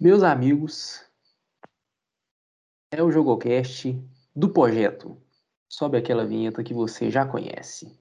[0.00, 1.04] Meus amigos,
[2.92, 4.00] é o Jogocast
[4.32, 5.20] do projeto.
[5.68, 7.92] Sobe aquela vinheta que você já conhece.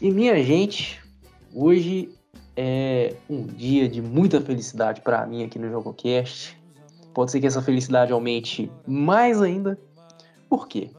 [0.00, 1.00] E minha gente,
[1.54, 2.12] hoje
[2.56, 6.60] é um dia de muita felicidade para mim aqui no JogoCast.
[7.14, 9.78] Pode ser que essa felicidade aumente mais ainda.
[10.48, 10.90] Por quê?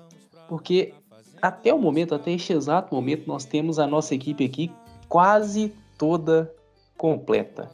[0.47, 0.93] Porque
[1.41, 4.71] até o momento, até este exato momento, nós temos a nossa equipe aqui
[5.09, 6.53] quase toda
[6.97, 7.69] completa.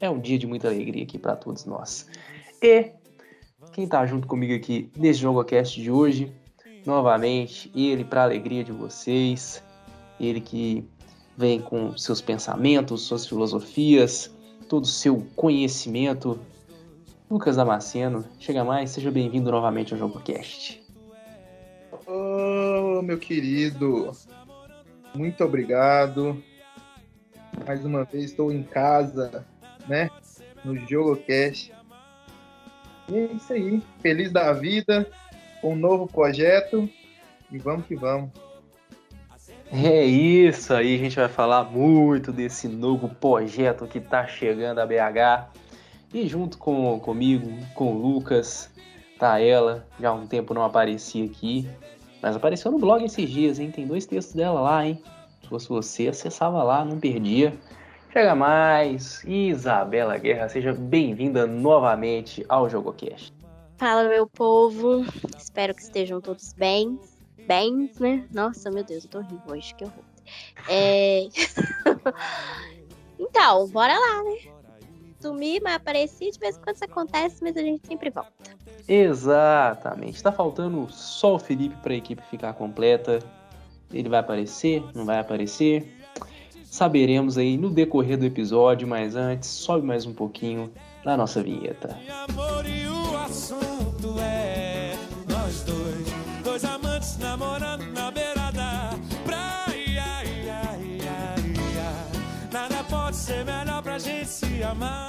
[0.00, 2.06] É um dia de muita alegria aqui para todos nós.
[2.62, 2.92] E
[3.72, 6.32] quem está junto comigo aqui nesse JogoCast de hoje,
[6.86, 9.62] novamente, ele para alegria de vocês,
[10.18, 10.88] ele que
[11.36, 14.34] vem com seus pensamentos, suas filosofias,
[14.68, 16.38] todo o seu conhecimento.
[17.28, 20.80] Lucas Damasceno, chega mais, seja bem-vindo novamente ao JogoCast.
[22.06, 24.12] Oh, meu querido,
[25.12, 26.40] muito obrigado.
[27.66, 29.44] Mais uma vez estou em casa,
[29.88, 30.08] né?
[30.64, 31.74] No JogoCast.
[33.08, 35.10] E é isso aí, feliz da vida,
[35.60, 36.88] com um novo projeto
[37.50, 38.30] e vamos que vamos.
[39.72, 44.86] É isso aí, a gente vai falar muito desse novo projeto que está chegando a
[44.86, 45.65] BH.
[46.12, 48.70] E junto com comigo, com o Lucas,
[49.18, 51.68] tá ela, já há um tempo não aparecia aqui,
[52.22, 53.70] mas apareceu no blog esses dias, hein?
[53.70, 55.02] Tem dois textos dela lá, hein?
[55.42, 57.52] Se fosse você, acessava lá, não perdia.
[58.12, 63.32] Chega mais, Isabela Guerra, seja bem-vinda novamente ao JogoCast.
[63.76, 65.04] Fala, meu povo,
[65.36, 66.98] espero que estejam todos bem
[67.46, 68.26] bem, né?
[68.32, 70.04] Nossa, meu Deus, eu tô horrível hoje, que horror.
[70.68, 71.28] É...
[73.18, 74.55] então, bora lá, né?
[75.26, 78.30] Sumir, mas apareci, de vez em quando isso acontece, mas a gente sempre volta.
[78.86, 80.22] Exatamente.
[80.22, 83.18] Tá faltando só o Felipe pra equipe ficar completa.
[83.92, 84.84] Ele vai aparecer?
[84.94, 86.00] Não vai aparecer?
[86.62, 90.72] Saberemos aí no decorrer do episódio, mas antes, sobe mais um pouquinho
[91.04, 91.98] na nossa vinheta.
[92.06, 94.94] E amor, e o assunto é
[95.28, 96.06] nós dois,
[96.44, 98.90] dois amantes namorando na beira da
[99.24, 99.74] praia.
[99.74, 100.22] Ia,
[100.76, 102.48] ia, ia.
[102.52, 105.05] Nada pode ser melhor pra gente se amar.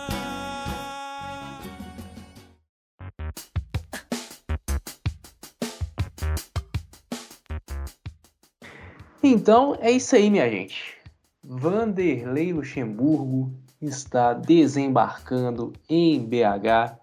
[9.28, 10.96] Então é isso aí, minha gente.
[11.44, 13.52] Vanderlei Luxemburgo
[13.82, 16.98] está desembarcando em BH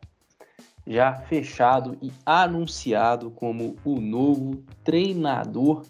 [0.87, 5.85] já fechado e anunciado como o novo treinador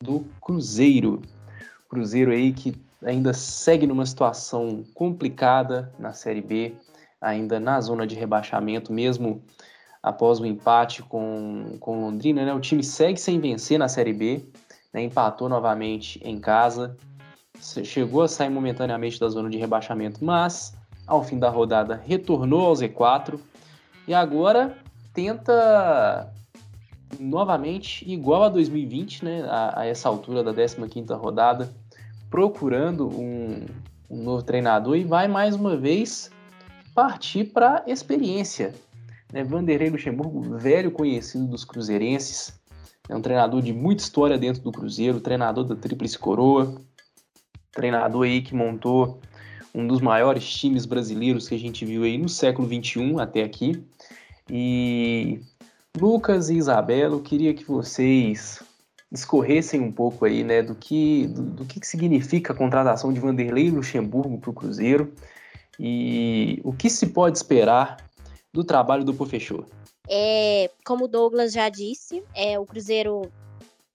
[0.00, 1.20] do Cruzeiro.
[1.90, 6.74] Cruzeiro aí que ainda segue numa situação complicada na Série B,
[7.20, 9.42] ainda na zona de rebaixamento, mesmo
[10.02, 12.54] após o empate com, com Londrina, né?
[12.54, 14.42] O time segue sem vencer na Série B,
[14.96, 15.02] né?
[15.02, 16.96] empatou novamente em casa,
[17.84, 20.74] chegou a sair momentaneamente da zona de rebaixamento, mas
[21.06, 23.38] ao fim da rodada retornou ao Z4
[24.08, 24.74] e agora
[25.12, 26.32] tenta
[27.20, 31.72] novamente, igual a 2020, né, a, a essa altura da 15ª rodada,
[32.30, 33.66] procurando um,
[34.10, 36.30] um novo treinador e vai mais uma vez
[36.94, 38.74] partir para experiência.
[39.32, 39.44] Né?
[39.44, 42.58] Vanderlei Luxemburgo, velho conhecido dos cruzeirenses,
[43.08, 46.80] é um treinador de muita história dentro do Cruzeiro, treinador da Tríplice Coroa,
[47.72, 49.20] treinador aí que montou
[49.74, 53.84] um dos maiores times brasileiros que a gente viu aí no século XXI até aqui.
[54.50, 55.40] E
[55.98, 58.62] Lucas e Isabela, eu queria que vocês
[59.12, 63.70] escorressem um pouco aí, né, do que, do, do que significa a contratação de Vanderlei
[63.70, 65.12] Luxemburgo para o Cruzeiro
[65.78, 67.98] e o que se pode esperar
[68.52, 69.64] do trabalho do Pofechô.
[70.08, 73.30] É, como o Douglas já disse, é, o Cruzeiro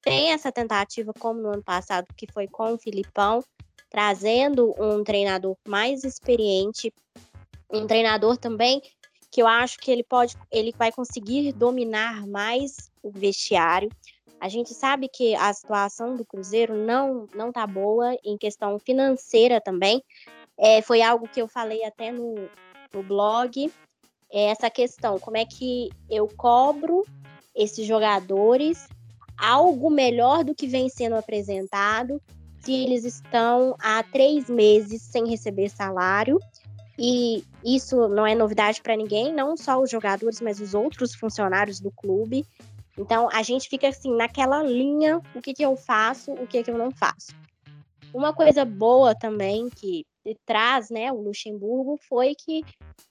[0.02, 3.44] tem essa tentativa, como no ano passado, que foi com o Filipão,
[3.90, 6.94] trazendo um treinador mais experiente,
[7.70, 8.82] um treinador também
[9.32, 13.90] que eu acho que ele pode, ele vai conseguir dominar mais o vestiário.
[14.42, 19.62] A gente sabe que a situação do Cruzeiro não não tá boa em questão financeira
[19.62, 20.04] também.
[20.57, 22.36] É, foi algo que eu falei até no,
[22.94, 23.72] no blog.
[24.31, 27.06] É essa questão, como é que eu cobro
[27.56, 28.88] esses jogadores
[29.38, 32.22] algo melhor do que vem sendo apresentado
[32.60, 36.39] se eles estão há três meses sem receber salário.
[36.98, 41.80] E isso não é novidade para ninguém, não só os jogadores, mas os outros funcionários
[41.80, 42.45] do clube.
[42.95, 46.69] Então a gente fica assim naquela linha: o que, que eu faço, o que, que
[46.69, 47.33] eu não faço.
[48.13, 50.06] Uma coisa boa também que
[50.45, 52.63] traz, né, o Luxemburgo, foi que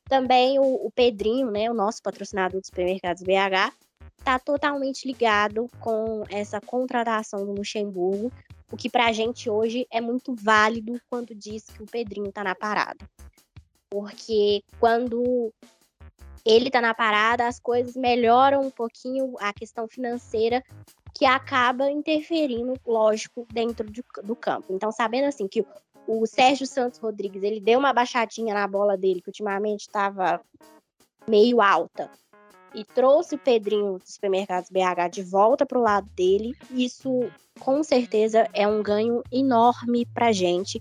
[0.08, 3.74] também o, o Pedrinho, né, o nosso patrocinador dos supermercados BH,
[4.18, 8.30] está totalmente ligado com essa contratação do Luxemburgo,
[8.70, 12.44] o que para a gente hoje é muito válido quando diz que o Pedrinho está
[12.44, 13.04] na parada.
[13.90, 15.52] Porque quando
[16.44, 20.62] ele está na parada, as coisas melhoram um pouquinho a questão financeira,
[21.14, 24.72] que acaba interferindo, lógico, dentro de, do campo.
[24.72, 25.66] Então, sabendo assim que
[26.10, 30.40] o Sérgio Santos Rodrigues ele deu uma baixadinha na bola dele, que ultimamente estava
[31.28, 32.10] meio alta,
[32.74, 37.30] e trouxe o Pedrinho dos supermercados BH de volta para o lado dele, isso
[37.60, 40.80] com certeza é um ganho enorme para gente,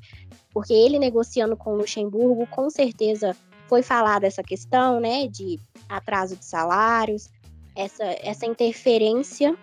[0.51, 3.35] porque ele negociando com o Luxemburgo, com certeza
[3.67, 7.29] foi falada essa questão, né, de atraso de salários,
[7.75, 9.55] essa, essa interferência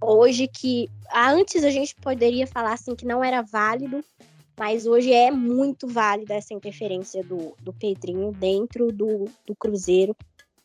[0.00, 4.04] hoje que antes a gente poderia falar assim que não era válido,
[4.58, 10.16] mas hoje é muito válida essa interferência do, do Pedrinho dentro do, do Cruzeiro,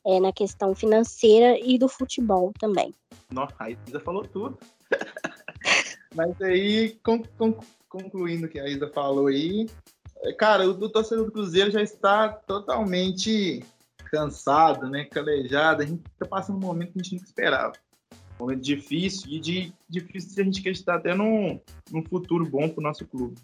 [0.06, 2.94] é, na questão financeira e do futebol também.
[3.32, 4.58] Nossa, a Isa falou tudo.
[6.16, 9.68] mas aí, con, con, concluindo o que a Isa falou aí,
[10.22, 13.64] é, cara, o, o torcedor do Cruzeiro já está totalmente
[14.12, 15.82] cansado, né, calejado.
[15.82, 17.74] A gente está passando um momento que a gente nunca esperava.
[18.40, 21.60] Um momento difícil e de, difícil a gente acreditar até num,
[21.92, 23.36] num futuro bom para o nosso clube.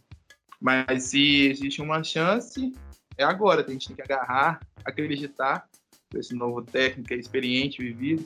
[0.66, 2.74] Mas se existe uma chance,
[3.16, 3.64] é agora.
[3.64, 5.70] A gente tem que agarrar, acreditar
[6.16, 8.26] esse novo técnico experiente, vivido.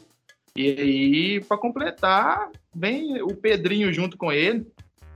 [0.56, 4.66] E aí, para completar, vem o Pedrinho junto com ele.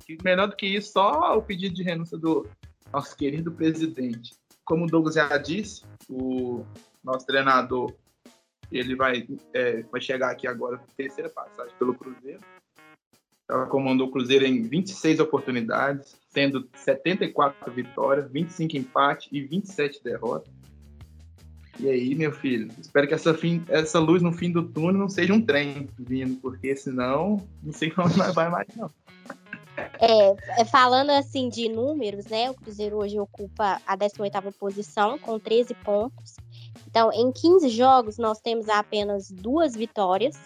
[0.06, 2.46] Que melhor do que isso, só o pedido de renúncia do
[2.92, 4.34] nosso querido presidente.
[4.66, 6.66] Como o Douglas já disse, o
[7.02, 7.94] nosso treinador
[8.70, 12.42] ele vai, é, vai chegar aqui agora terceira passagem pelo Cruzeiro.
[13.50, 20.52] Ela comandou o Cruzeiro em 26 oportunidades, sendo 74 vitórias, 25 empates e 27 derrotas.
[21.80, 25.10] E aí, meu filho, espero que essa, fim, essa luz no fim do túnel não
[25.10, 28.90] seja um trem vindo, porque senão não sei como nós vai mais, não.
[30.00, 32.50] É, é, falando assim de números, né?
[32.50, 36.36] O Cruzeiro hoje ocupa a 18ª posição com 13 pontos.
[36.88, 40.38] Então, em 15 jogos, nós temos apenas duas vitórias,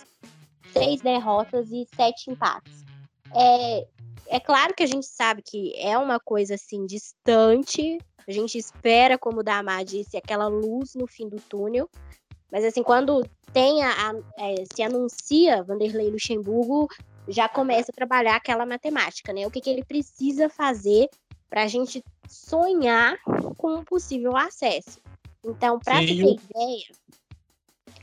[0.72, 2.86] seis derrotas e sete empates.
[3.36, 3.86] É,
[4.30, 7.98] é claro que a gente sabe que é uma coisa assim distante.
[8.28, 11.90] A gente espera, como o Damar disse, aquela luz no fim do túnel.
[12.52, 16.88] Mas assim, quando tem a, a é, se anuncia Vanderlei Luxemburgo,
[17.28, 19.46] já começa a trabalhar aquela matemática, né?
[19.46, 21.10] O que, que ele precisa fazer
[21.50, 23.18] para a gente sonhar
[23.58, 25.00] com um possível acesso.
[25.44, 26.86] Então, para ter ideia,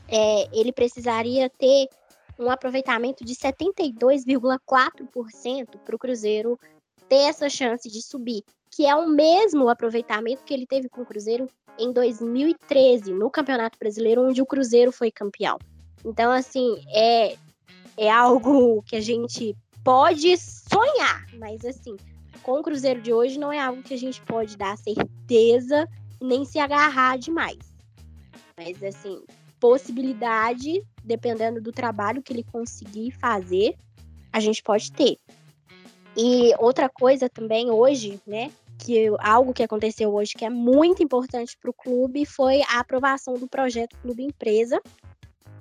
[0.07, 1.87] é, ele precisaria ter
[2.37, 6.59] um aproveitamento de 72,4% para o Cruzeiro
[7.07, 11.05] ter essa chance de subir, que é o mesmo aproveitamento que ele teve com o
[11.05, 11.47] Cruzeiro
[11.77, 15.57] em 2013, no Campeonato Brasileiro, onde o Cruzeiro foi campeão.
[16.03, 17.35] Então, assim, é,
[17.97, 21.95] é algo que a gente pode sonhar, mas assim,
[22.41, 25.87] com o Cruzeiro de hoje não é algo que a gente pode dar certeza
[26.21, 27.59] nem se agarrar demais.
[28.57, 29.21] Mas assim,
[29.65, 33.75] possibilidade, dependendo do trabalho que ele conseguir fazer,
[34.31, 35.17] a gente pode ter.
[36.15, 41.57] E outra coisa também hoje, né, que algo que aconteceu hoje que é muito importante
[41.57, 44.79] para o clube foi a aprovação do projeto Clube Empresa,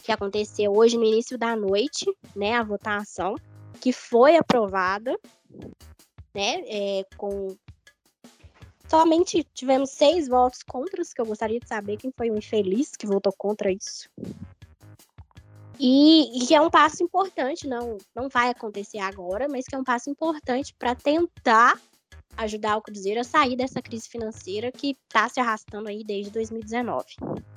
[0.02, 2.04] que aconteceu hoje no início da noite,
[2.36, 3.36] né, a votação,
[3.80, 5.18] que foi aprovada,
[6.34, 7.56] né, é, com
[8.94, 13.06] somente tivemos seis votos contra, que eu gostaria de saber quem foi o infeliz que
[13.06, 14.08] votou contra isso.
[15.80, 19.82] E, que é um passo importante, não, não vai acontecer agora, mas que é um
[19.82, 21.80] passo importante para tentar
[22.36, 27.04] ajudar o Cruzeiro a sair dessa crise financeira que está se arrastando aí desde 2019.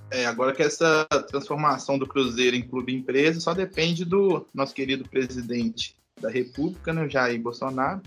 [0.10, 5.08] É, agora que essa transformação do Cruzeiro em clube empresa só depende do nosso querido
[5.08, 8.02] presidente da República, né, Jair Bolsonaro,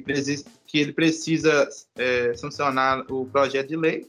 [0.00, 4.06] que, ele precisa é, sancionar o projeto de lei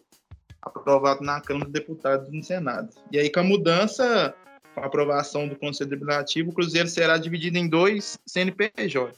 [0.62, 2.90] aprovado na Câmara dos Deputados e no Senado.
[3.12, 4.36] E aí, com a mudança,
[4.74, 9.14] com a aprovação do Conselho Deliberativo, o Cruzeiro será dividido em dois CNPJ.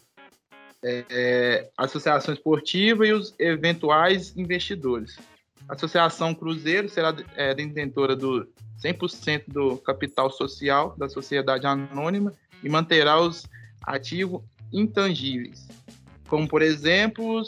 [0.82, 5.18] É, é, Associação Esportiva e os eventuais investidores.
[5.68, 8.48] A Associação Cruzeiro será é, detentora do
[8.82, 12.34] 100% do capital social da sociedade anônima
[12.64, 13.46] e manterá os
[13.84, 15.68] ativos intangíveis,
[16.30, 17.42] como, por exemplo,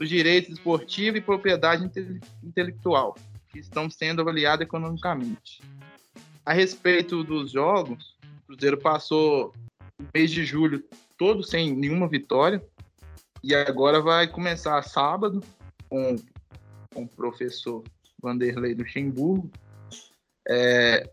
[0.00, 1.90] os direitos esportivos e propriedade
[2.42, 3.16] intelectual,
[3.48, 5.60] que estão sendo avaliados economicamente.
[6.44, 9.52] A respeito dos jogos, o Cruzeiro passou
[10.00, 10.82] o mês de julho
[11.16, 12.64] todo sem nenhuma vitória,
[13.44, 15.42] e agora vai começar sábado
[15.88, 16.16] com
[16.92, 17.82] com o professor
[18.22, 19.50] Vanderlei Luxemburgo.
[20.48, 21.08] É,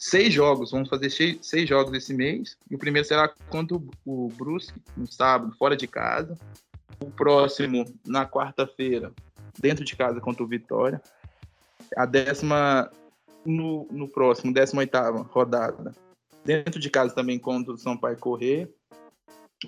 [0.00, 2.56] seis jogos, vamos fazer seis, jogos esse mês.
[2.70, 6.36] E o primeiro será contra o Brusque, no sábado, fora de casa.
[7.04, 9.12] O próximo, na quarta-feira,
[9.58, 11.00] dentro de casa contra o Vitória.
[11.96, 12.90] A décima,
[13.44, 15.94] no, no próximo, 18 rodada,
[16.44, 18.72] dentro de casa também contra o São Paulo Correr.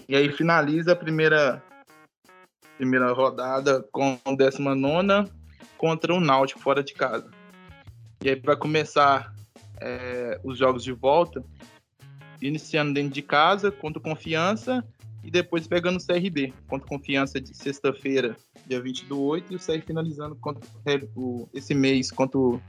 [0.08, 1.62] E aí finaliza a primeira,
[2.78, 5.30] primeira rodada com a 19
[5.76, 7.30] contra o Náutico fora de casa.
[8.22, 9.34] E aí vai começar
[9.82, 11.44] é, os jogos de volta,
[12.40, 14.84] iniciando dentro de casa contra Confiança
[15.22, 18.36] e depois pegando o CRB contra Confiança de sexta-feira,
[18.66, 20.62] dia 20 do 8, e o CR finalizando contra
[21.14, 22.60] o, esse mês contra o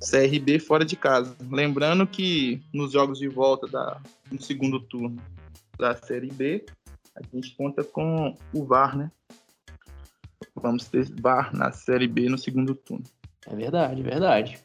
[0.00, 1.36] CRB fora de casa.
[1.50, 5.16] Lembrando que nos jogos de volta da, no segundo turno
[5.78, 6.64] da Série B,
[7.16, 9.10] a gente conta com o VAR, né?
[10.54, 13.04] Vamos ter VAR na Série B no segundo turno.
[13.46, 14.58] É verdade, verdade.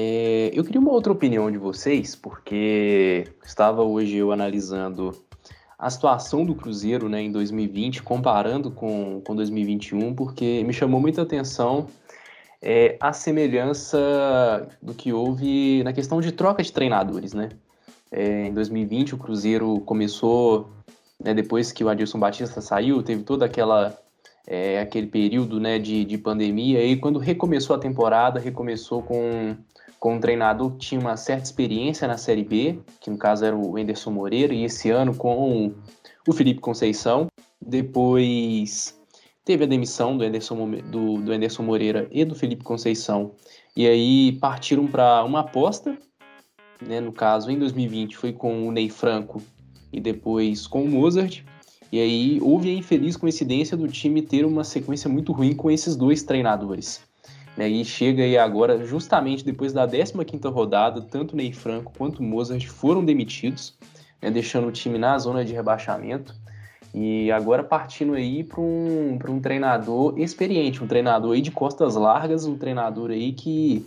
[0.00, 5.12] É, eu queria uma outra opinião de vocês, porque estava hoje eu analisando
[5.76, 11.22] a situação do Cruzeiro né, em 2020, comparando com, com 2021, porque me chamou muita
[11.22, 11.88] atenção
[12.62, 17.34] é, a semelhança do que houve na questão de troca de treinadores.
[17.34, 17.48] Né?
[18.12, 20.70] É, em 2020, o Cruzeiro começou,
[21.18, 23.98] né, depois que o Adilson Batista saiu, teve toda aquela
[24.46, 29.56] é, aquele período né, de, de pandemia, e quando recomeçou a temporada, recomeçou com
[29.98, 33.56] com um treinador que tinha uma certa experiência na Série B, que no caso era
[33.56, 35.72] o Anderson Moreira, e esse ano com
[36.26, 37.26] o Felipe Conceição.
[37.60, 38.96] Depois
[39.44, 43.32] teve a demissão do Anderson, do, do Moreira e do Felipe Conceição,
[43.76, 45.98] e aí partiram para uma aposta,
[46.80, 49.42] né, no caso em 2020 foi com o Ney Franco
[49.92, 51.42] e depois com o Mozart.
[51.90, 55.96] E aí houve a infeliz coincidência do time ter uma sequência muito ruim com esses
[55.96, 57.07] dois treinadores.
[57.58, 62.64] Né, e chega aí agora, justamente depois da 15ª rodada, tanto Ney Franco quanto Mozart
[62.68, 63.76] foram demitidos,
[64.22, 66.32] né, deixando o time na zona de rebaixamento.
[66.94, 72.46] E agora partindo aí para um, um treinador experiente, um treinador aí de costas largas,
[72.46, 73.84] um treinador aí que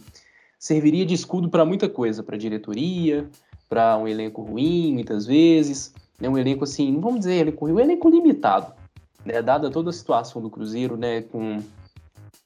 [0.59, 3.25] serviria de escudo para muita coisa, para diretoria,
[3.69, 7.79] para um elenco ruim, muitas vezes, né, um elenco assim, vamos dizer elenco ruim, um
[7.79, 8.73] elenco limitado,
[9.25, 11.61] né, dada toda a situação do Cruzeiro, né, com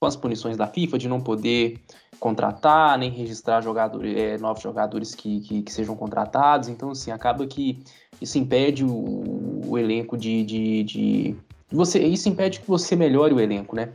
[0.05, 1.79] com as punições da FIFA de não poder
[2.19, 6.69] contratar nem registrar jogadores, é, novos jogadores que, que, que, sejam contratados.
[6.69, 7.79] Então, assim, acaba que
[8.21, 11.35] isso impede o, o elenco de, de, de,
[11.71, 13.89] você, isso impede que você melhore o elenco, né?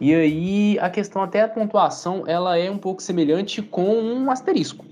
[0.00, 4.84] E aí a questão até a pontuação, ela é um pouco semelhante com um asterisco,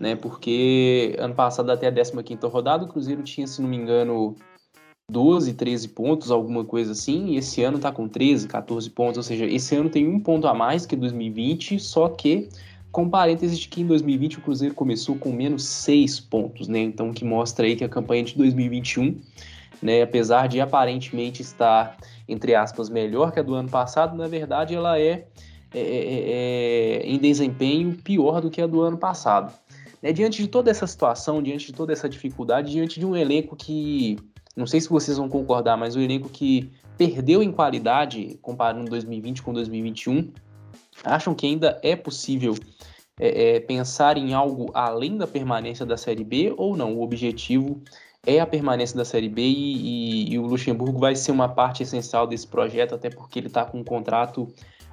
[0.00, 0.16] né?
[0.16, 4.34] Porque ano passado até a 15ª rodada o Cruzeiro tinha, se não me engano,
[5.08, 9.22] 12, 13 pontos, alguma coisa assim, e esse ano tá com 13, 14 pontos, ou
[9.22, 12.48] seja, esse ano tem um ponto a mais que 2020, só que
[12.90, 16.80] com parênteses de que em 2020 o Cruzeiro começou com menos 6 pontos, né?
[16.80, 19.20] Então que mostra aí que a campanha de 2021,
[19.80, 21.96] né, apesar de aparentemente estar
[22.28, 25.26] entre aspas melhor que a do ano passado, na verdade ela é,
[25.72, 29.52] é, é, é em desempenho pior do que a do ano passado.
[30.02, 33.54] Né, diante de toda essa situação, diante de toda essa dificuldade, diante de um elenco
[33.54, 34.16] que
[34.56, 39.42] não sei se vocês vão concordar, mas o elenco que perdeu em qualidade comparando 2020
[39.42, 40.32] com 2021,
[41.04, 42.54] acham que ainda é possível
[43.20, 46.96] é, é, pensar em algo além da permanência da Série B ou não?
[46.96, 47.82] O objetivo
[48.26, 51.82] é a permanência da Série B e, e, e o Luxemburgo vai ser uma parte
[51.82, 54.48] essencial desse projeto, até porque ele está com um contrato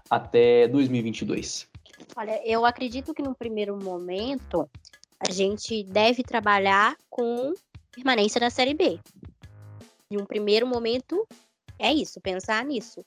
[0.09, 1.67] até 2022.
[2.15, 4.69] Olha, eu acredito que no primeiro momento
[5.19, 7.53] a gente deve trabalhar com
[7.91, 8.99] permanência na Série B.
[10.11, 11.27] Em um primeiro momento,
[11.79, 13.03] é isso, pensar nisso.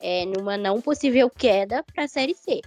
[0.00, 2.60] É numa não possível queda para a Série C.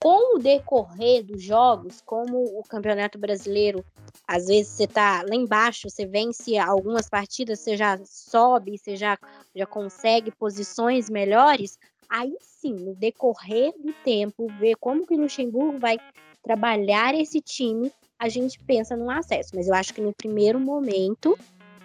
[0.00, 3.84] Com o decorrer dos jogos, como o Campeonato Brasileiro,
[4.26, 9.16] às vezes você tá lá embaixo, você vence algumas partidas, você já sobe, você já,
[9.54, 11.78] já consegue posições melhores,
[12.08, 15.98] aí sim, no decorrer do tempo, ver como que o Luxemburgo vai
[16.42, 19.50] trabalhar esse time, a gente pensa no acesso.
[19.54, 21.38] Mas eu acho que no primeiro momento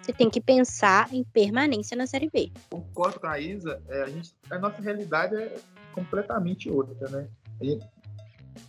[0.08, 2.50] você tem que pensar em permanência na Série B.
[2.70, 5.54] Concordo com a Isa, é, a, gente, a nossa realidade é
[5.92, 7.28] completamente outra, né?
[7.60, 7.86] Gente,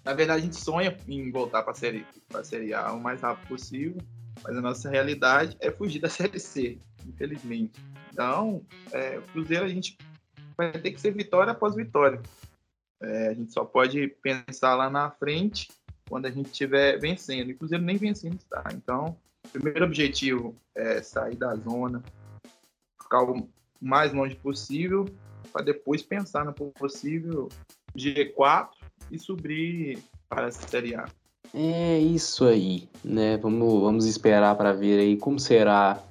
[0.04, 3.48] na verdade, a gente sonha em voltar para série, a série A o mais rápido
[3.48, 4.02] possível,
[4.44, 6.78] mas a nossa realidade é fugir da Série C,
[7.08, 7.80] infelizmente.
[8.12, 9.98] Então, é, o Cruzeiro a gente
[10.58, 12.22] vai ter que ser vitória após vitória.
[13.02, 15.70] É, a gente só pode pensar lá na frente
[16.10, 17.50] quando a gente estiver vencendo.
[17.50, 18.62] E o Cruzeiro nem vencendo está.
[18.74, 19.16] Então,
[19.52, 22.04] primeiro objetivo é sair da zona,
[23.02, 23.48] ficar o
[23.82, 25.06] mais longe possível,
[25.52, 27.50] para depois pensar no possível
[27.96, 28.70] G4
[29.12, 31.06] e subir para a Série A.
[31.54, 33.38] É isso aí, né?
[33.38, 36.04] Vamos, vamos esperar para ver aí como será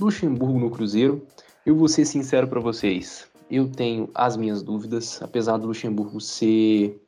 [0.00, 1.26] Luxemburgo no Cruzeiro.
[1.66, 7.00] Eu vou ser sincero para vocês, eu tenho as minhas dúvidas, apesar do Luxemburgo ser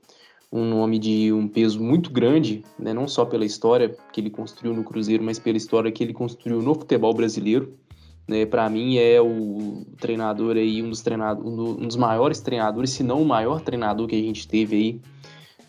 [0.52, 2.92] um nome de um peso muito grande, né?
[2.92, 6.60] não só pela história que ele construiu no Cruzeiro, mas pela história que ele construiu
[6.60, 7.74] no futebol brasileiro.
[8.26, 8.44] Né?
[8.46, 13.22] Para mim é o treinador aí, um dos, treinadores, um dos maiores treinadores, se não
[13.22, 15.00] o maior treinador que a gente teve aí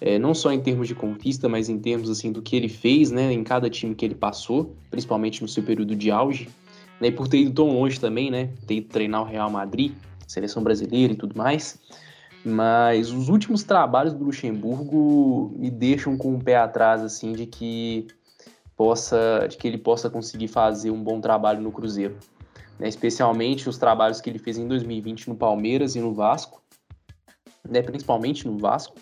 [0.02, 3.12] é, não só em termos de conquista, mas em termos assim do que ele fez,
[3.12, 6.50] né, em cada time que ele passou, principalmente no seu período de auge,
[7.00, 9.94] né, e por ter ido tão longe também, né, ter ido treinar o Real Madrid,
[10.28, 11.80] seleção brasileira e tudo mais.
[12.44, 17.46] Mas os últimos trabalhos do Luxemburgo me deixam com o um pé atrás assim de
[17.46, 18.08] que
[18.76, 22.18] possa, de que ele possa conseguir fazer um bom trabalho no Cruzeiro,
[22.80, 26.64] né, especialmente os trabalhos que ele fez em 2020 no Palmeiras e no Vasco,
[27.70, 28.96] né, principalmente no Vasco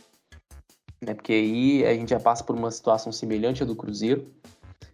[1.02, 1.14] né?
[1.14, 4.28] Porque aí a gente já passa por uma situação semelhante à do Cruzeiro.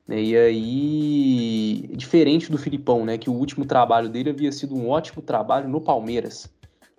[0.07, 0.21] Né?
[0.21, 3.17] E aí, diferente do Filipão, né?
[3.17, 6.49] Que o último trabalho dele havia sido um ótimo trabalho no Palmeiras.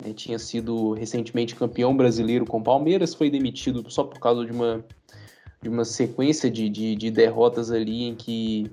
[0.03, 0.13] Né?
[0.13, 4.83] Tinha sido recentemente campeão brasileiro com o Palmeiras, foi demitido só por causa de uma,
[5.61, 8.71] de uma sequência de, de, de derrotas ali em que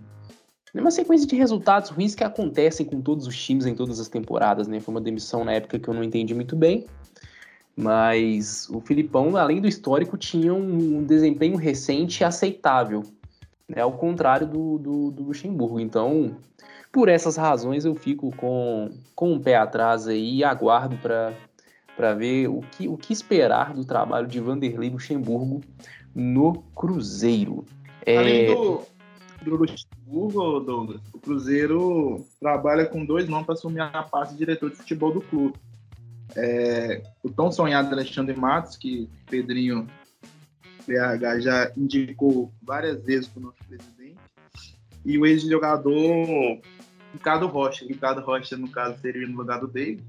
[0.74, 4.66] uma sequência de resultados ruins que acontecem com todos os times em todas as temporadas,
[4.66, 4.80] né?
[4.80, 6.86] Foi uma demissão na época que eu não entendi muito bem.
[7.76, 13.02] Mas o Filipão, além do histórico, tinha um desempenho recente aceitável,
[13.68, 13.82] né?
[13.82, 15.80] ao contrário do, do, do Luxemburgo.
[15.80, 16.36] Então,
[16.94, 22.46] por essas razões, eu fico com, com um pé atrás aí e aguardo para ver
[22.46, 25.60] o que, o que esperar do trabalho de Vanderlei Luxemburgo
[26.14, 27.64] no Cruzeiro.
[28.06, 28.16] É...
[28.16, 28.82] Além do,
[29.42, 34.70] do Luxemburgo, Douglas, o Cruzeiro trabalha com dois nomes para assumir a parte de diretor
[34.70, 35.56] de futebol do clube.
[36.36, 39.88] É, o tão sonhado Alexandre Matos, que Pedrinho
[40.86, 44.16] BH já indicou várias vezes para o nosso presidente,
[45.04, 46.60] e o ex-jogador
[47.14, 47.86] Ricardo Rocha.
[47.86, 50.04] Ricardo Rocha, no caso, seria no lugar do David.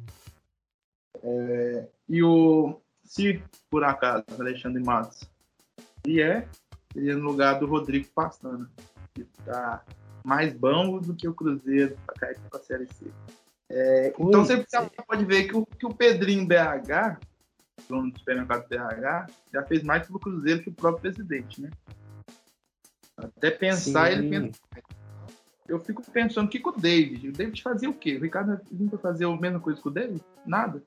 [1.24, 5.30] É, e o, se por acaso Alexandre Matos
[6.06, 6.50] vier,
[6.92, 8.70] seria no lugar do Rodrigo Pastana,
[9.14, 9.84] que está
[10.26, 13.06] mais bom do que o Cruzeiro para cair para a Série C.
[13.70, 14.66] É, então você
[15.08, 17.20] pode ver que o, que o Pedrinho BH,
[17.88, 21.70] dono do supermercado BH, já fez mais pelo Cruzeiro que o próprio presidente, né?
[23.18, 24.18] Até pensar, Sim.
[24.18, 24.60] ele pensa.
[25.68, 27.30] Eu fico pensando, o que com o David?
[27.30, 28.18] O David fazia o quê?
[28.18, 30.22] O Ricardo nunca fazia a mesma coisa que o David?
[30.46, 30.84] Nada?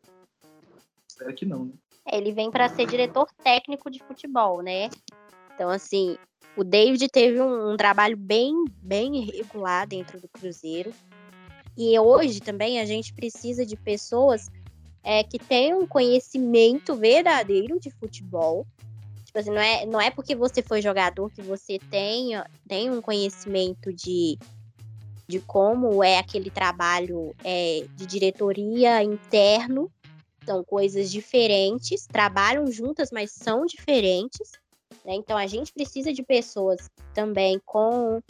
[1.08, 1.72] Espero que não, né?
[2.10, 4.88] Ele vem para ser diretor técnico de futebol, né?
[5.54, 6.16] Então, assim,
[6.56, 10.92] o David teve um, um trabalho bem, bem irregular dentro do Cruzeiro.
[11.76, 14.48] E hoje também a gente precisa de pessoas
[15.02, 18.66] é, que tenham conhecimento verdadeiro de futebol.
[19.24, 23.00] Tipo assim, não é, não é porque você foi jogador que você tenha, tem um
[23.00, 24.38] conhecimento de,
[25.28, 29.92] de como é aquele trabalho é, de diretoria interno.
[30.44, 34.52] São coisas diferentes, trabalham juntas, mas são diferentes.
[35.04, 35.14] Né?
[35.14, 38.22] Então a gente precisa de pessoas também com,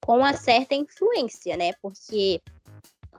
[0.00, 1.72] com uma certa influência, né?
[1.82, 2.40] Porque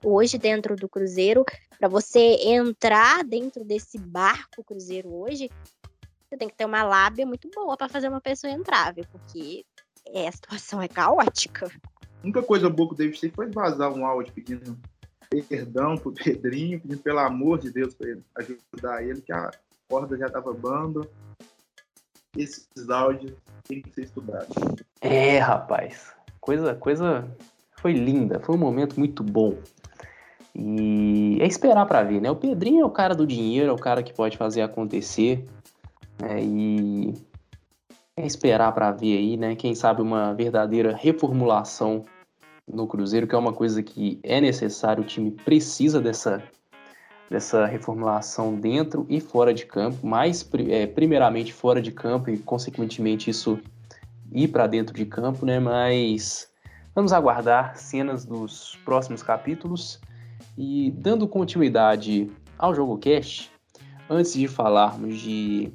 [0.01, 1.43] hoje dentro do Cruzeiro,
[1.77, 5.49] para você entrar dentro desse barco Cruzeiro hoje,
[6.29, 9.05] você tem que ter uma lábia muito boa para fazer uma pessoa entrar, viu?
[9.11, 9.65] Porque
[10.13, 11.69] é, a situação é caótica.
[12.21, 14.77] A única coisa boa que o David fez foi vazar um áudio pedindo
[15.49, 19.51] perdão pro Pedrinho, pedindo pelo amor de Deus para ajudar ele, que a
[19.89, 21.07] corda já tava bamba.
[22.35, 23.33] Esses áudios
[23.67, 24.55] têm que ser estudados.
[25.01, 26.13] É, rapaz.
[26.39, 27.29] Coisa, coisa
[27.79, 29.57] foi linda, foi um momento muito bom.
[30.55, 32.31] E é esperar para ver, né?
[32.31, 35.45] O Pedrinho é o cara do dinheiro, é o cara que pode fazer acontecer.
[36.19, 36.43] Né?
[36.43, 37.13] E
[38.17, 39.55] é esperar para ver aí, né?
[39.55, 42.03] Quem sabe uma verdadeira reformulação
[42.67, 46.43] no Cruzeiro, que é uma coisa que é necessário, o time precisa dessa,
[47.29, 53.29] dessa reformulação dentro e fora de campo, mais é, primeiramente fora de campo e consequentemente
[53.29, 53.59] isso
[54.31, 55.59] ir para dentro de campo, né?
[55.59, 56.49] Mas
[56.95, 60.01] vamos aguardar cenas dos próximos capítulos.
[60.57, 63.51] E dando continuidade ao jogo cast,
[64.09, 65.71] antes de falarmos de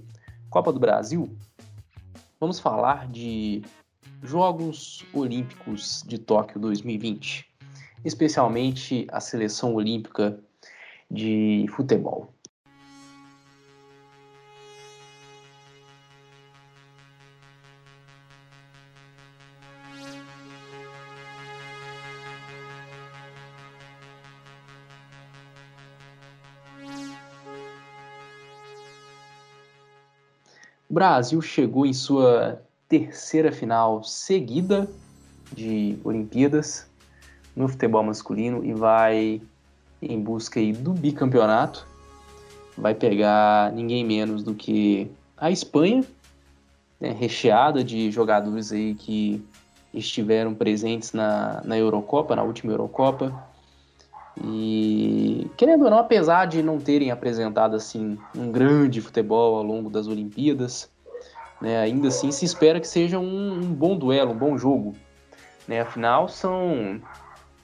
[0.51, 1.31] Copa do Brasil,
[2.43, 3.63] vamos falar de
[4.21, 7.49] Jogos Olímpicos de Tóquio 2020,
[8.05, 10.37] especialmente a seleção olímpica
[11.09, 12.35] de futebol.
[30.93, 34.87] O Brasil chegou em sua terceira final seguida
[35.51, 36.87] de Olimpíadas
[37.57, 39.41] no futebol masculino e vai
[40.03, 41.87] em busca do bicampeonato.
[42.77, 46.05] Vai pegar ninguém menos do que a Espanha,
[47.01, 49.43] né, recheada de jogadores aí que
[49.95, 53.33] estiveram presentes na, na Eurocopa, na última Eurocopa.
[54.43, 59.91] E querendo ou não, apesar de não terem apresentado assim um grande futebol ao longo
[59.91, 60.91] das Olimpíadas,
[61.61, 61.79] né?
[61.79, 64.97] Ainda assim, se espera que seja um, um bom duelo, um bom jogo.
[65.69, 65.81] Né?
[65.81, 67.01] Afinal, são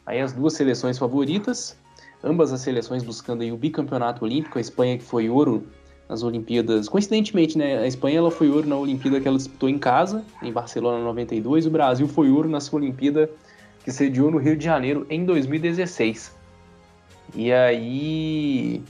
[0.07, 1.77] aí as duas seleções favoritas,
[2.23, 4.59] ambas as seleções buscando aí o bicampeonato olímpico.
[4.59, 5.67] A Espanha que foi ouro
[6.09, 6.89] nas Olimpíadas.
[6.89, 7.79] Coincidentemente, né?
[7.79, 11.67] A Espanha ela foi ouro na Olimpíada que ela disputou em casa, em Barcelona 92.
[11.67, 13.29] O Brasil foi ouro na sua Olimpíada
[13.83, 16.38] que sediou no Rio de Janeiro em 2016.
[17.35, 18.83] E aí.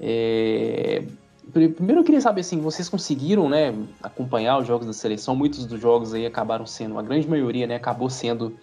[0.00, 1.02] É,
[1.52, 5.36] Primeiro eu queria saber assim, vocês conseguiram, né, acompanhar os jogos da seleção?
[5.36, 8.56] Muitos dos jogos aí acabaram sendo, a grande maioria, né, acabou sendo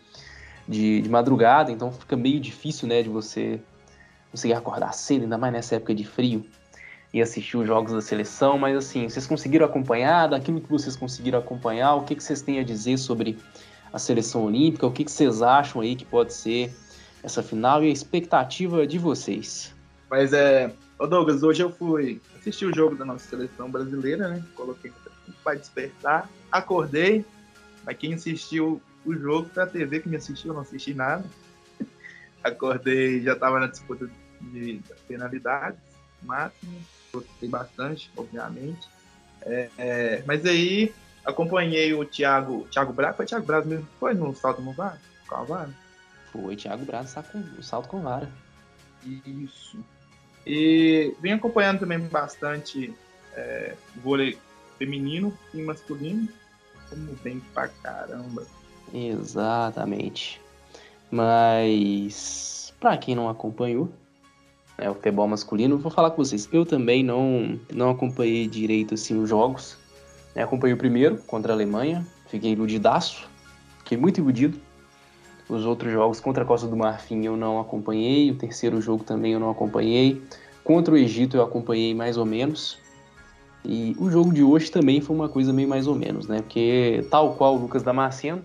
[0.67, 3.59] de, de madrugada, então fica meio difícil, né, de você
[4.31, 6.43] conseguir acordar cedo, ainda mais nessa época de frio
[7.13, 11.39] e assistir os jogos da seleção, mas assim, vocês conseguiram acompanhar, daquilo que vocês conseguiram
[11.39, 13.37] acompanhar, o que, que vocês têm a dizer sobre
[13.91, 16.73] a seleção olímpica, o que, que vocês acham aí que pode ser
[17.23, 19.73] essa final e a expectativa de vocês?
[20.09, 24.43] Mas é, Ô Douglas, hoje eu fui assistir o jogo da nossa seleção brasileira, né?
[24.53, 24.91] Coloquei
[25.41, 27.25] para despertar, acordei,
[27.85, 31.23] mas quem assistiu o jogo foi a TV que me assistiu, eu não assisti nada.
[32.43, 34.09] Acordei, já estava na disputa
[34.41, 35.79] de penalidades
[36.21, 38.85] máximas, gostei bastante, obviamente.
[39.43, 44.35] É, é, mas aí acompanhei o Thiago, Thiago Braz, foi Thiago Braz mesmo, foi no
[44.35, 44.99] salto no VAR?
[45.47, 45.69] Vara?
[46.31, 48.29] Foi, Thiago Braz tá com o salto com vara.
[49.03, 49.77] Isso.
[50.45, 52.93] E vem acompanhando também bastante
[53.35, 54.37] é, vôlei
[54.77, 56.27] feminino e masculino.
[56.89, 58.45] Como bem pra caramba.
[58.93, 60.41] Exatamente.
[61.11, 63.91] Mas, para quem não acompanhou,
[64.77, 66.47] né, o futebol masculino, vou falar com vocês.
[66.51, 69.77] Eu também não, não acompanhei direito assim, os jogos.
[70.35, 73.27] Né, acompanhei o primeiro contra a Alemanha, fiquei iludidaço,
[73.79, 74.59] fiquei muito iludido.
[75.49, 79.33] Os outros jogos contra a Costa do Marfim eu não acompanhei, o terceiro jogo também
[79.33, 80.21] eu não acompanhei.
[80.63, 82.77] Contra o Egito eu acompanhei mais ou menos.
[83.65, 86.37] E o jogo de hoje também foi uma coisa meio mais ou menos, né?
[86.41, 88.43] Porque tal qual o Lucas Damasceno,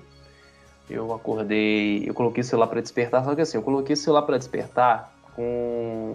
[0.89, 4.23] eu acordei, eu coloquei o celular para despertar, só que assim, eu coloquei o celular
[4.23, 6.15] para despertar com,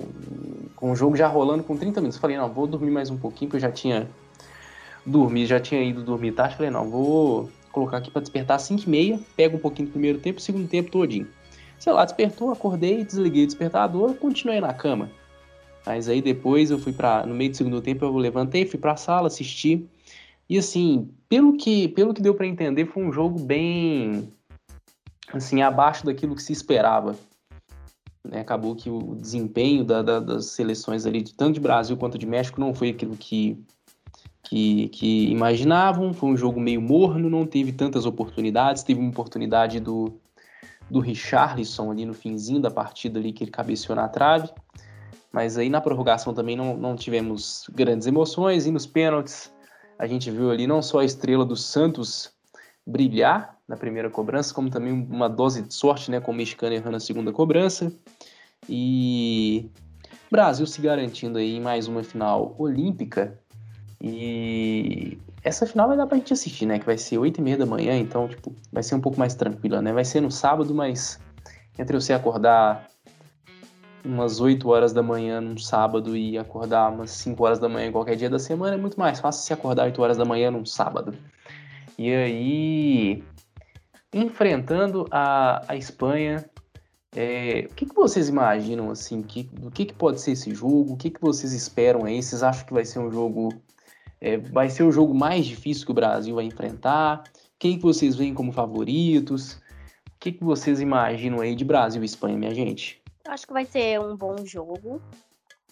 [0.75, 2.19] com o jogo já rolando com 30 minutos.
[2.19, 4.09] Falei, não, vou dormir mais um pouquinho, porque eu já tinha
[5.05, 6.55] dormido, já tinha ido dormir tarde.
[6.55, 7.49] Falei, não, vou
[7.79, 10.67] colocar aqui para despertar às 5 e meia, pego um pouquinho do primeiro tempo, segundo
[10.67, 11.27] tempo todinho.
[11.79, 15.09] Sei lá, despertou, acordei, desliguei o despertador, continuei na cama.
[15.85, 18.91] Mas aí depois eu fui para no meio do segundo tempo eu levantei, fui para
[18.91, 19.87] a sala, assisti.
[20.49, 24.29] E assim, pelo que pelo que deu para entender, foi um jogo bem
[25.31, 27.15] assim abaixo daquilo que se esperava.
[28.27, 28.41] Né?
[28.41, 32.59] Acabou que o desempenho da, da, das seleções ali, tanto de Brasil quanto de México,
[32.59, 33.57] não foi aquilo que
[34.43, 36.13] que, que imaginavam.
[36.13, 38.83] Foi um jogo meio morno, não teve tantas oportunidades.
[38.83, 40.13] Teve uma oportunidade do,
[40.89, 44.49] do Richarlison ali no finzinho da partida ali que ele cabeceou na trave.
[45.31, 48.65] Mas aí na prorrogação também não, não tivemos grandes emoções.
[48.65, 49.51] E nos pênaltis
[49.97, 52.31] a gente viu ali não só a estrela do Santos
[52.85, 56.97] brilhar na primeira cobrança, como também uma dose de sorte, né, com o mexicano errando
[56.97, 57.93] a segunda cobrança.
[58.67, 59.69] E
[60.31, 63.39] Brasil se garantindo aí em mais uma final olímpica
[64.01, 66.79] e essa final vai dar pra gente assistir, né?
[66.79, 69.35] Que vai ser 8 e meia da manhã, então, tipo, vai ser um pouco mais
[69.35, 69.91] tranquila, né?
[69.91, 71.19] Vai ser no sábado, mas
[71.77, 72.87] entre você acordar
[74.03, 77.91] umas 8 horas da manhã num sábado e acordar umas 5 horas da manhã em
[77.91, 80.65] qualquer dia da semana, é muito mais fácil se acordar 8 horas da manhã num
[80.65, 81.13] sábado.
[81.97, 83.23] E aí,
[84.13, 86.49] enfrentando a, a Espanha,
[87.13, 90.93] é, o que, que vocês imaginam, assim, que, do que, que pode ser esse jogo?
[90.93, 92.21] O que, que vocês esperam aí?
[92.21, 93.49] Vocês acham que vai ser um jogo
[94.21, 97.23] é, vai ser o jogo mais difícil que o Brasil vai enfrentar?
[97.57, 99.53] Quem que vocês veem como favoritos?
[99.53, 103.01] O que, que vocês imaginam aí de Brasil e Espanha, minha gente?
[103.25, 105.01] Eu acho que vai ser um bom jogo,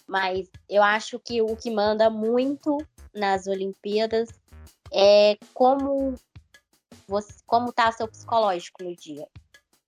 [0.06, 2.78] mas eu acho que o que manda muito
[3.14, 4.28] nas Olimpíadas
[4.92, 6.14] é como
[7.06, 9.26] você, como tá seu psicológico no dia,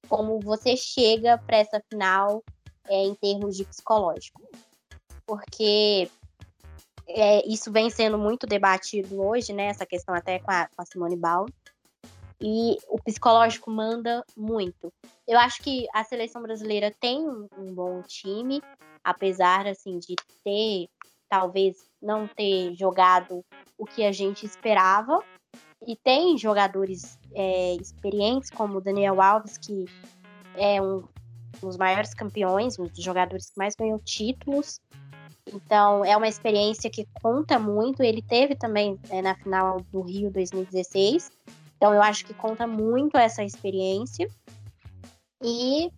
[0.09, 2.43] como você chega para essa final
[2.89, 4.43] é, em termos de psicológico,
[5.27, 6.11] porque
[7.15, 9.67] é, isso vem sendo muito debatido hoje, né?
[9.67, 11.47] Essa questão até com a, com a Simone Ball.
[12.41, 14.93] E o psicológico manda muito.
[15.29, 18.63] Eu acho que a seleção brasileira tem um, um bom time,
[19.05, 20.89] apesar assim de ter
[21.29, 23.45] talvez não ter jogado
[23.79, 25.23] o que a gente esperava.
[25.87, 29.87] E tem jogadores é, experientes, como o Daniel Alves, que
[30.57, 31.05] é um,
[31.63, 34.81] um dos maiores campeões, um dos jogadores que mais ganhou títulos.
[35.53, 38.03] Então, é uma experiência que conta muito.
[38.03, 41.31] Ele teve também é, na final do Rio 2016.
[41.77, 44.29] Então, eu acho que conta muito essa experiência.
[45.43, 45.91] E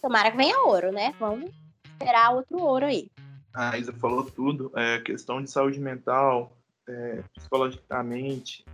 [0.00, 1.14] tomara que venha ouro, né?
[1.18, 1.50] Vamos
[1.92, 3.10] esperar outro ouro aí.
[3.54, 4.72] A Isa falou tudo.
[4.74, 6.52] É, questão de saúde mental,
[6.88, 8.64] é, psicologicamente,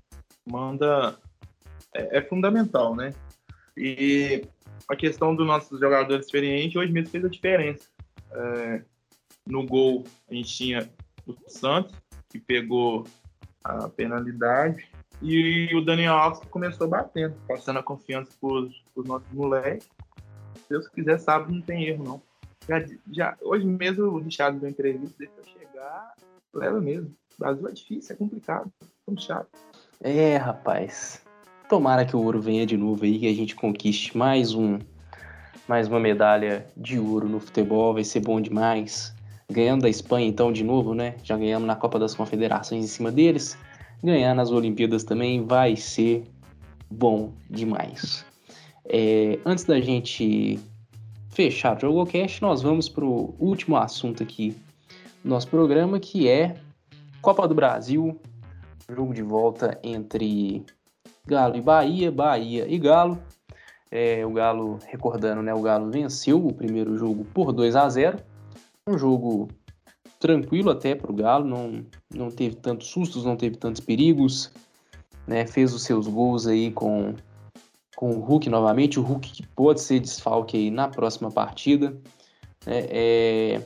[0.46, 1.18] manda.
[1.94, 3.14] É, é, fundamental, né?
[3.76, 4.44] E
[4.88, 7.88] a questão do nosso jogador experiente hoje mesmo fez a diferença.
[8.32, 8.82] É,
[9.46, 10.90] no gol, a gente tinha
[11.26, 11.94] o Santos,
[12.28, 13.04] que pegou
[13.62, 14.88] a penalidade,
[15.22, 19.88] e o Daniel Alves que começou batendo, passando a confiança para os nossos moleques.
[20.56, 22.22] Se Deus quiser, sábado não tem erro, não.
[22.68, 26.14] Já, já, hoje mesmo o Richard deu entrevista, deixa eu chegar,
[26.52, 27.14] leva mesmo.
[27.36, 29.48] O Brasil é difícil, é complicado, é chato.
[30.00, 31.22] É, rapaz.
[31.68, 34.78] Tomara que o ouro venha de novo aí, que a gente conquiste mais um,
[35.66, 39.14] mais uma medalha de ouro no futebol, vai ser bom demais.
[39.50, 41.16] Ganhando da Espanha então de novo, né?
[41.22, 43.56] Já ganhamos na Copa das Confederações em cima deles.
[44.02, 46.24] Ganhar nas Olimpíadas também vai ser
[46.90, 48.24] bom demais.
[48.86, 50.58] É, antes da gente
[51.30, 54.56] fechar o JogoCast, nós vamos para o último assunto aqui
[55.22, 56.56] do nosso programa, que é
[57.20, 58.20] Copa do Brasil,
[58.94, 60.64] jogo de volta entre
[61.26, 63.18] Galo e Bahia, Bahia e Galo.
[63.90, 68.18] É, o Galo, recordando, né, o Galo venceu o primeiro jogo por 2 a 0
[68.88, 69.48] um jogo
[70.20, 74.50] tranquilo até para o Galo, não, não teve tantos sustos, não teve tantos perigos,
[75.26, 77.14] né, fez os seus gols aí com
[77.96, 81.90] com o Hulk novamente, o Hulk que pode ser desfalque aí na próxima partida.
[82.66, 82.86] Né?
[82.90, 83.62] É,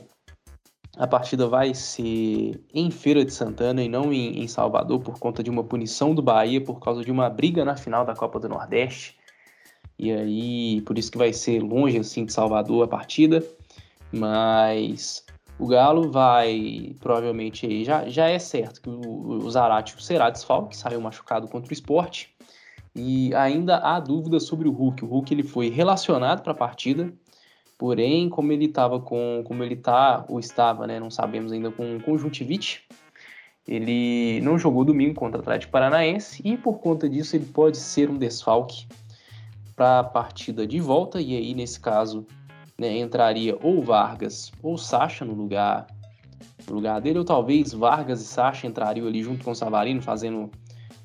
[0.97, 5.41] a partida vai ser em Feira de Santana e não em, em, Salvador por conta
[5.41, 8.47] de uma punição do Bahia por causa de uma briga na final da Copa do
[8.47, 9.17] Nordeste.
[9.97, 13.43] E aí, por isso que vai ser longe assim de Salvador a partida.
[14.11, 15.23] Mas
[15.59, 20.75] o Galo vai provavelmente aí já, já é certo que o, o Zaratio será desfalque,
[20.75, 22.33] saiu machucado contra o esporte.
[22.95, 25.03] E ainda há dúvidas sobre o Hulk.
[25.03, 27.13] O Hulk ele foi relacionado para a partida,
[27.77, 31.99] porém, como ele estava com, como ele tá ou estava, né, não sabemos ainda com
[31.99, 32.87] conjuntivite,
[33.67, 38.09] ele não jogou domingo contra o Atlético Paranaense e por conta disso ele pode ser
[38.09, 38.87] um desfalque
[39.75, 42.25] para a partida de volta e aí nesse caso
[42.79, 45.87] né, entraria ou Vargas ou Sacha no lugar
[46.67, 50.49] no lugar dele ou talvez Vargas e Sacha entrariam ali junto com o Savarino fazendo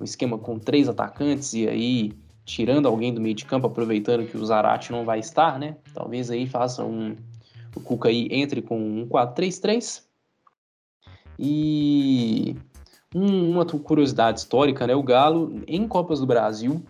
[0.01, 2.13] um esquema com três atacantes e aí
[2.45, 5.77] tirando alguém do meio de campo, aproveitando que o Zarate não vai estar, né?
[5.95, 7.17] Talvez aí faça um.
[7.75, 10.03] O Cuca aí entre com um 4-3-3.
[11.39, 12.55] E
[13.15, 14.95] um, uma curiosidade histórica, né?
[14.95, 16.85] O Galo, em Copas do Brasil,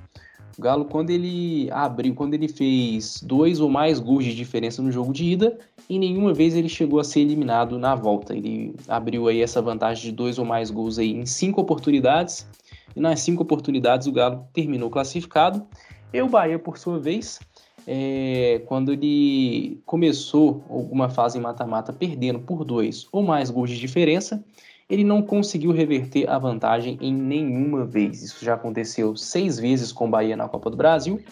[0.57, 4.91] o Galo, quando ele abriu, quando ele fez dois ou mais gols de diferença no
[4.93, 8.35] jogo de ida, e nenhuma vez ele chegou a ser eliminado na volta.
[8.35, 12.47] Ele abriu aí essa vantagem de dois ou mais gols aí em cinco oportunidades
[12.95, 15.67] e nas cinco oportunidades o Galo terminou classificado.
[16.13, 17.41] E o Bahia, por sua vez,
[17.87, 23.79] é, quando ele começou alguma fase em mata-mata perdendo por dois ou mais gols de
[23.79, 24.43] diferença,
[24.89, 28.23] ele não conseguiu reverter a vantagem em nenhuma vez.
[28.23, 31.23] Isso já aconteceu seis vezes com o Bahia na Copa do Brasil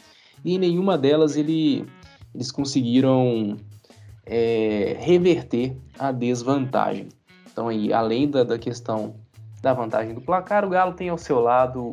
[0.44, 1.84] e em nenhuma delas ele,
[2.34, 3.56] eles conseguiram
[4.24, 7.08] é, reverter a desvantagem.
[7.50, 9.14] Então, aí, além da, da questão
[9.60, 11.92] da vantagem do placar, o Galo tem ao seu lado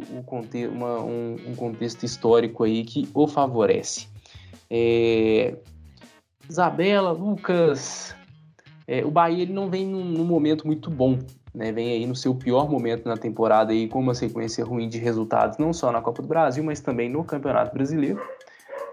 [0.71, 4.07] uma, um, um, contexto histórico aí que o favorece.
[4.69, 5.55] É...
[6.49, 8.15] Isabela, Lucas,
[8.87, 11.19] é, o Bahia ele não vem num, num, momento muito bom,
[11.59, 11.73] né?
[11.73, 15.57] Vem aí no seu pior momento na temporada aí com uma sequência ruim de resultados,
[15.57, 18.21] não só na Copa do Brasil, mas também no Campeonato Brasileiro.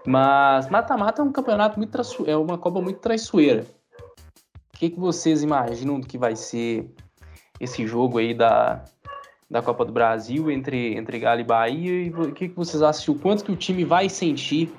[0.05, 3.65] Mas mata-mata é um campeonato muito é uma Copa muito traiçoeira.
[4.73, 6.93] O que, que vocês imaginam do que vai ser
[7.57, 8.83] esse jogo aí da,
[9.49, 12.03] da Copa do Brasil entre, entre Galo e Bahia.
[12.03, 13.17] E o que, que vocês acham?
[13.17, 14.69] Quanto que o time vai sentir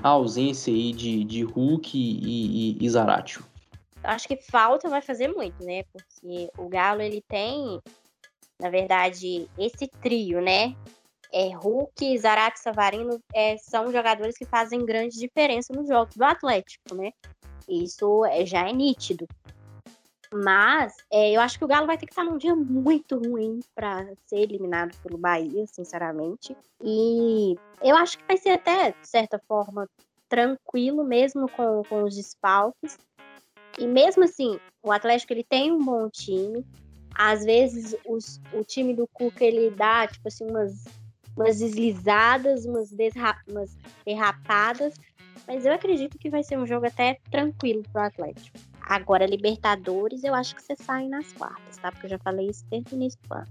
[0.00, 3.51] a ausência aí de, de Hulk e, e, e Zaratio?
[4.04, 5.84] Acho que falta vai fazer muito, né?
[5.84, 7.80] Porque o Galo ele tem,
[8.60, 10.74] na verdade, esse trio, né?
[11.32, 16.94] É, Hulk, Zarate Savarino é, são jogadores que fazem grande diferença no jogo do Atlético,
[16.94, 17.12] né?
[17.68, 19.26] Isso é, já é nítido.
[20.34, 23.60] Mas é, eu acho que o Galo vai ter que estar num dia muito ruim
[23.74, 26.56] para ser eliminado pelo Bahia, sinceramente.
[26.82, 29.86] E eu acho que vai ser até, de certa forma,
[30.28, 32.98] tranquilo, mesmo com, com os desfalques.
[33.78, 36.64] E mesmo assim, o Atlético ele tem um bom time.
[37.14, 40.84] Às vezes os, o time do Cuca ele dá tipo assim umas
[41.36, 44.94] umas deslizadas, umas, desra umas derrapadas,
[45.46, 48.58] mas eu acredito que vai ser um jogo até tranquilo pro Atlético.
[48.80, 51.90] Agora, Libertadores, eu acho que você sai nas quartas, tá?
[51.90, 53.46] Porque eu já falei isso desde o início do ano.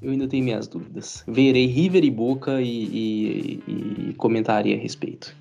[0.00, 1.24] Eu ainda tenho minhas dúvidas.
[1.26, 5.36] Verei River e Boca e, e, e comentaria a respeito.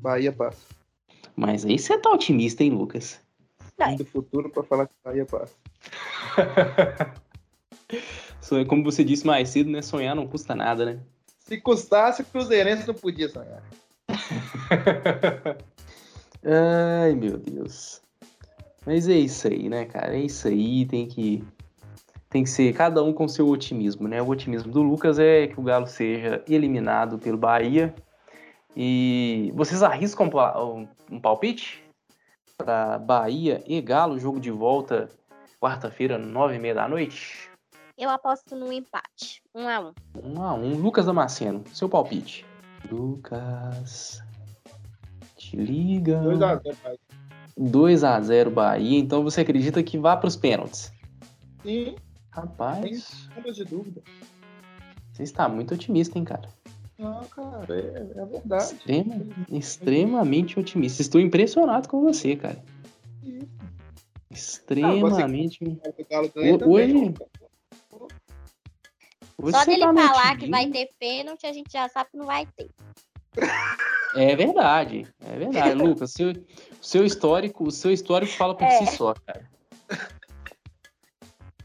[0.00, 0.64] Bahia passa.
[1.34, 3.20] Mas aí você tá otimista, hein, Lucas?
[3.80, 3.96] Não.
[3.96, 5.54] do futuro para falar que Bahia passa.
[8.68, 9.80] Como você disse mais cedo, né?
[9.80, 11.00] Sonhar não custa nada, né?
[11.38, 13.62] Se custasse, o Cruzeirense não podia sonhar.
[16.44, 18.02] Ai, meu Deus.
[18.84, 20.16] Mas é isso aí, né, cara?
[20.16, 21.44] É isso aí, tem que
[22.28, 24.22] tem que ser cada um com seu otimismo, né?
[24.22, 27.92] O otimismo do Lucas é que o Galo seja eliminado pelo Bahia.
[28.76, 30.30] E vocês arriscam
[31.10, 31.82] um palpite
[32.64, 35.08] para Bahia e Galo, jogo de volta
[35.58, 37.48] quarta-feira, nove e meia da noite?
[37.96, 39.92] Eu aposto no empate, um a um.
[40.22, 40.76] Um a um.
[40.76, 42.44] Lucas Damasceno, seu palpite.
[42.90, 44.22] Lucas,
[45.36, 46.20] te liga.
[46.20, 46.98] 2 a 0 Bahia.
[47.56, 48.98] 2 a 0 Bahia.
[48.98, 50.92] Então você acredita que vá para os pênaltis?
[51.62, 51.96] Sim.
[52.30, 53.28] Rapaz.
[53.42, 54.02] Sem de dúvida.
[55.12, 56.48] Você está muito otimista, hein, cara?
[57.00, 58.74] Não, cara, é, é verdade.
[58.74, 59.14] Extrema,
[59.50, 61.00] extremamente otimista.
[61.00, 62.62] Estou impressionado com você, cara.
[63.22, 63.48] Isso.
[64.30, 65.64] Extremamente.
[65.64, 66.64] Não, você...
[66.66, 67.14] Hoje.
[69.38, 72.26] Hoje Só dele tá falar que vai ter pênalti, a gente já sabe que não
[72.26, 72.68] vai ter.
[74.14, 76.12] É verdade, é verdade, Lucas.
[76.12, 76.34] Seu,
[76.82, 78.84] seu histórico, o seu histórico fala por é.
[78.84, 79.48] si só, cara.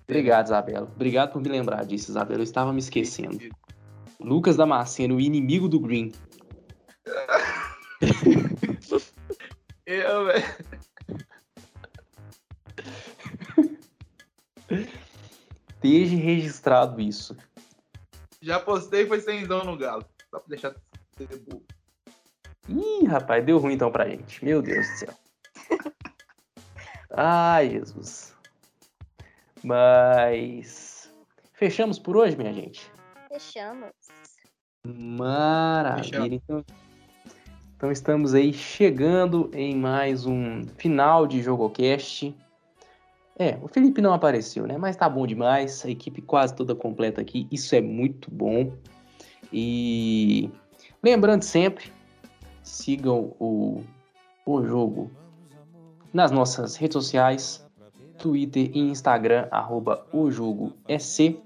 [0.07, 0.89] Obrigado, Isabela.
[0.95, 2.39] Obrigado por me lembrar disso, Isabela.
[2.39, 3.37] Eu estava me esquecendo.
[4.19, 6.11] Lucas Damasceno, o inimigo do Green.
[9.85, 10.45] Eu, velho.
[15.75, 17.37] Esteja registrado isso.
[18.41, 20.05] Já postei foi sem dom no Galo.
[20.29, 20.75] Só pra deixar
[21.15, 21.63] ser burro.
[22.67, 24.43] Ih, rapaz, deu ruim então pra gente.
[24.43, 25.13] Meu Deus do céu.
[27.11, 28.35] Ai, Jesus.
[29.63, 31.11] Mas.
[31.53, 32.91] Fechamos por hoje, minha gente?
[33.35, 33.91] Fechamos.
[34.87, 36.03] Maravilha.
[36.03, 36.31] Fechamos.
[36.31, 36.65] Então,
[37.75, 42.33] então estamos aí chegando em mais um final de JogoCast.
[43.37, 44.77] É, o Felipe não apareceu, né?
[44.77, 45.83] Mas tá bom demais.
[45.83, 47.45] A equipe quase toda completa aqui.
[47.51, 48.71] Isso é muito bom.
[49.51, 50.49] E
[51.03, 51.91] lembrando sempre,
[52.63, 53.83] sigam o,
[54.45, 55.11] o jogo
[56.13, 57.67] nas nossas redes sociais,
[58.17, 61.43] Twitter e Instagram, arroba o jogo EC.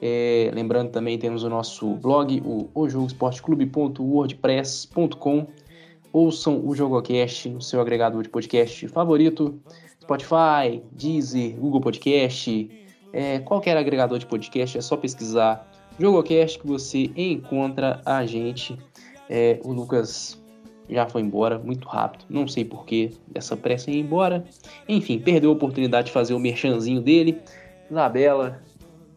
[0.00, 5.46] É, lembrando também temos o nosso blog, o ojogosportclube.wordpress.com.
[6.12, 9.60] Ouçam o JogoCast no seu agregador de podcast favorito.
[10.00, 12.70] Spotify, Deezer, Google Podcast,
[13.12, 18.78] é, qualquer agregador de podcast, é só pesquisar JogoCast que você encontra a gente.
[19.28, 20.40] É, o Lucas
[20.88, 24.42] já foi embora muito rápido, não sei porquê dessa pressa em ir embora.
[24.88, 27.38] Enfim, perdeu a oportunidade de fazer o merchanzinho dele.
[27.90, 28.62] Isabela,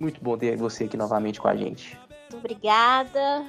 [0.02, 1.98] muito bom ter você aqui novamente com a gente.
[2.20, 3.46] Muito obrigada.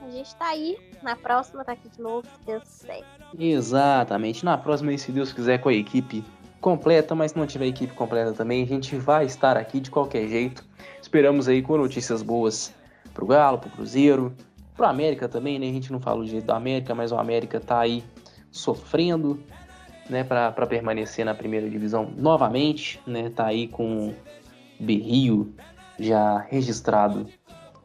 [0.00, 0.78] A gente tá aí.
[1.02, 3.02] Na próxima tá aqui de novo, se Deus quiser.
[3.38, 4.44] Exatamente.
[4.44, 6.24] Na próxima, se Deus quiser, com a equipe
[6.60, 10.28] completa, mas se não tiver equipe completa também, a gente vai estar aqui de qualquer
[10.28, 10.64] jeito.
[11.00, 12.72] Esperamos aí com notícias boas
[13.12, 14.34] pro Galo, pro Cruzeiro,
[14.76, 15.68] pro América também, né?
[15.68, 18.04] A gente não fala o jeito do América, mas o América tá aí
[18.50, 19.42] sofrendo,
[20.08, 23.30] né, para permanecer na primeira divisão novamente, né?
[23.30, 24.14] Tá aí com
[24.78, 25.52] Berrio
[25.98, 27.26] já registrado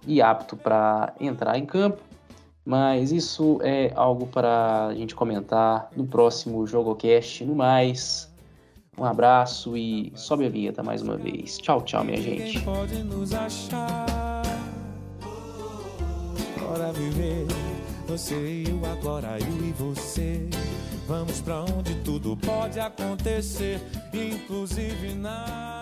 [0.06, 2.01] e apto para entrar em campo.
[2.65, 7.43] Mas isso é algo para a gente comentar no próximo JogoCast.
[7.43, 8.34] No mais,
[8.97, 11.58] um abraço e sobe a vinheta mais uma vez.
[11.58, 12.62] Tchau, tchau, minha gente.
[12.62, 14.43] Pode nos achar.
[16.60, 17.47] Bora viver.
[18.08, 20.47] Você e eu, agora eu e você.
[21.08, 23.82] Vamos pra onde tudo pode acontecer,
[24.13, 25.72] inclusive na.